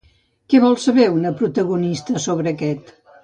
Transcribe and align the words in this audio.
Què 0.53 0.61
vol 0.63 0.77
saber 0.83 1.05
una 1.17 1.33
protagonista 1.43 2.25
sobre 2.27 2.55
aquest? 2.57 2.91